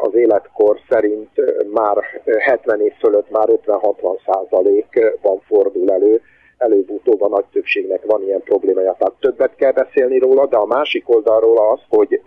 az 0.00 0.14
életkor 0.14 0.78
szerint 0.88 1.30
már 1.72 1.96
70 2.38 2.80
év 2.80 2.92
fölött 2.98 3.30
már 3.30 3.48
50-60 3.66 4.18
százalékban 4.26 5.40
fordul 5.46 5.92
elő, 5.92 6.20
előbb-utóbb 6.58 7.22
a 7.22 7.28
nagy 7.28 7.44
többségnek 7.52 8.02
van 8.06 8.22
ilyen 8.22 8.42
problémája, 8.42 8.96
tehát 8.98 9.14
többet 9.20 9.54
kell 9.54 9.72
beszélni 9.72 10.18
róla, 10.18 10.46
de 10.46 10.56
a 10.56 10.66
másik 10.66 11.08
oldalról 11.08 11.58
az, 11.72 11.80
hogy 11.88 12.20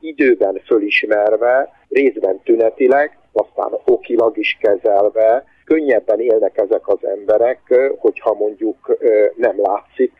időben 0.00 0.60
fölismerve, 0.66 1.72
részben 1.88 2.40
tünetileg, 2.44 3.18
aztán 3.32 3.78
okilag 3.84 4.38
is 4.38 4.58
kezelve, 4.60 5.44
könnyebben 5.64 6.20
élnek 6.20 6.58
ezek 6.58 6.88
az 6.88 7.04
emberek, 7.06 7.60
hogyha 7.98 8.34
mondjuk 8.34 8.96
nem 9.36 9.60
látszik 9.60 10.12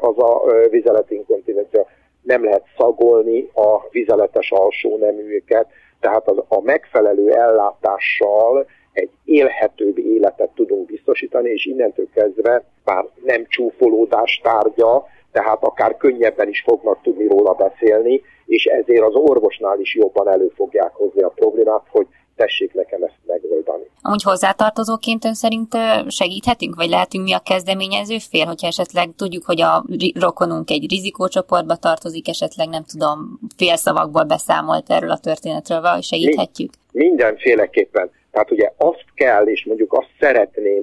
az 0.00 0.18
a 0.18 0.42
vizeletinkontinencia, 0.70 1.86
nem 2.22 2.44
lehet 2.44 2.64
szagolni 2.76 3.50
a 3.54 3.88
vizeletes 3.90 4.50
alsó 4.50 4.96
neműeket, 4.96 5.66
tehát 6.00 6.28
az, 6.28 6.42
a 6.48 6.60
megfelelő 6.60 7.32
ellátással 7.32 8.66
egy 8.92 9.10
élhetőbb 9.24 9.98
életet 9.98 10.50
tudunk 10.54 10.86
biztosítani, 10.86 11.50
és 11.50 11.66
innentől 11.66 12.08
kezdve 12.14 12.64
már 12.84 13.04
nem 13.24 13.44
csúfolódás 13.48 14.40
tárgya, 14.42 15.06
tehát 15.32 15.62
akár 15.62 15.96
könnyebben 15.96 16.48
is 16.48 16.62
fognak 16.66 17.02
tudni 17.02 17.26
róla 17.26 17.52
beszélni, 17.52 18.22
és 18.46 18.64
ezért 18.64 19.02
az 19.02 19.14
orvosnál 19.14 19.80
is 19.80 19.94
jobban 19.94 20.28
elő 20.28 20.52
fogják 20.56 20.92
hozni 20.94 21.22
a 21.22 21.28
problémát, 21.28 21.82
hogy 21.88 22.06
tessék 22.36 22.74
nekem 22.74 23.02
ezt 23.02 23.18
megoldani. 23.26 23.84
Amúgy 24.02 24.22
hozzátartozóként 24.22 25.24
ön 25.24 25.34
szerint 25.34 25.76
segíthetünk, 26.08 26.74
vagy 26.74 26.88
lehetünk 26.88 27.24
mi 27.24 27.32
a 27.32 27.38
kezdeményező 27.38 28.18
fél, 28.18 28.46
hogyha 28.46 28.66
esetleg 28.66 29.08
tudjuk, 29.16 29.44
hogy 29.44 29.60
a 29.60 29.84
rokonunk 30.14 30.70
egy 30.70 30.90
rizikócsoportba 30.90 31.76
tartozik, 31.76 32.28
esetleg 32.28 32.68
nem 32.68 32.84
tudom, 32.84 33.38
félszavakból 33.56 34.24
beszámolt 34.24 34.90
erről 34.90 35.10
a 35.10 35.18
történetről, 35.18 35.80
vagy 35.80 36.02
segíthetjük? 36.02 36.70
Mi, 36.92 37.04
mindenféleképpen. 37.04 38.10
Tehát 38.30 38.50
ugye 38.50 38.72
azt 38.76 39.04
kell, 39.14 39.44
és 39.44 39.64
mondjuk 39.64 39.92
azt 39.92 40.10
szeretném 40.20 40.82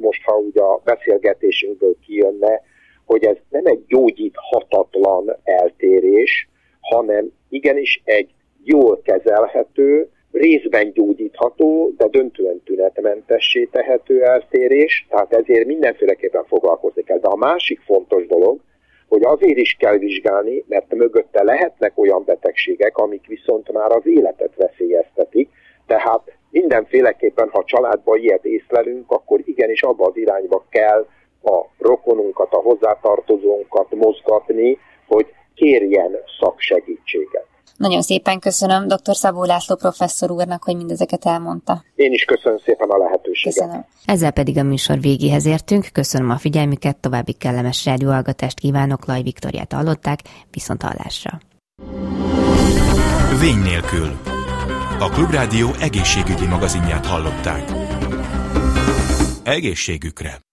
most, 0.00 0.22
ha 0.24 0.32
ugye 0.32 0.60
a 0.60 0.80
beszélgetésünkből 0.84 1.96
kijönne, 2.06 2.62
hogy 3.04 3.24
ez 3.24 3.36
nem 3.48 3.66
egy 3.66 3.84
gyógyíthatatlan 3.86 5.36
eltérés, 5.44 6.48
hanem 6.80 7.32
igenis 7.48 8.00
egy 8.04 8.30
jól 8.64 9.00
kezelhető, 9.02 10.10
részben 10.32 10.92
gyógyítható, 10.92 11.92
de 11.96 12.08
döntően 12.08 12.60
tünetmentessé 12.64 13.64
tehető 13.64 14.22
eltérés, 14.22 15.06
tehát 15.08 15.32
ezért 15.32 15.66
mindenféleképpen 15.66 16.44
foglalkozni 16.44 17.02
kell. 17.02 17.18
De 17.18 17.28
a 17.28 17.36
másik 17.36 17.80
fontos 17.80 18.26
dolog, 18.26 18.60
hogy 19.08 19.24
azért 19.24 19.58
is 19.58 19.76
kell 19.78 19.98
vizsgálni, 19.98 20.64
mert 20.68 20.94
mögötte 20.94 21.42
lehetnek 21.42 21.98
olyan 21.98 22.24
betegségek, 22.24 22.96
amik 22.96 23.26
viszont 23.26 23.72
már 23.72 23.92
az 23.92 24.06
életet 24.06 24.54
veszélyeztetik, 24.56 25.48
tehát 25.86 26.22
mindenféleképpen, 26.50 27.48
ha 27.48 27.64
családban 27.64 28.18
ilyet 28.18 28.44
észlelünk, 28.44 29.10
akkor 29.10 29.40
igenis 29.44 29.82
abba 29.82 30.06
az 30.06 30.16
irányba 30.16 30.64
kell 30.70 31.06
a 31.42 31.64
rokonunkat, 31.78 32.52
a 32.52 32.56
hozzátartozónkat 32.56 33.94
mozgatni, 33.94 34.78
hogy 35.06 35.26
kérjen 35.54 36.16
szaksegítséget. 36.40 37.46
Nagyon 37.76 38.02
szépen 38.02 38.38
köszönöm 38.38 38.88
dr. 38.88 39.16
Szabó 39.16 39.44
László 39.44 39.76
professzor 39.76 40.30
úrnak, 40.30 40.64
hogy 40.64 40.76
mindezeket 40.76 41.24
elmondta. 41.24 41.84
Én 41.94 42.12
is 42.12 42.24
köszönöm 42.24 42.58
szépen 42.64 42.88
a 42.88 42.96
lehetőséget. 42.96 43.54
Köszönöm. 43.54 43.84
Ezzel 44.04 44.30
pedig 44.30 44.58
a 44.58 44.62
műsor 44.62 45.00
végéhez 45.00 45.46
értünk. 45.46 45.88
Köszönöm 45.92 46.30
a 46.30 46.36
figyelmüket, 46.36 46.96
további 46.96 47.32
kellemes 47.32 47.84
rádióhallgatást 47.84 48.58
kívánok. 48.58 49.06
Laj 49.06 49.22
Viktoriát 49.22 49.72
hallották, 49.72 50.20
viszont 50.50 50.82
hallásra. 50.82 51.40
Vény 53.40 53.58
nélkül. 53.62 54.16
A 54.98 55.08
Klubrádió 55.08 55.68
egészségügyi 55.80 56.46
magazinját 56.46 57.06
hallották. 57.06 57.72
Egészségükre! 59.42 60.46